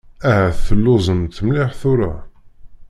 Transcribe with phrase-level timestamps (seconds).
[0.29, 2.13] Ahat telluẓemt mliḥ tura.